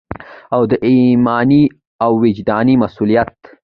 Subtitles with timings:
[0.55, 1.63] او دا ایماني
[2.05, 3.33] او وجداني مسؤلیت